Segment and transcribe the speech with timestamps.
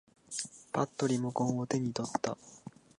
[0.73, 2.35] ぱっとリモコンを手に取った。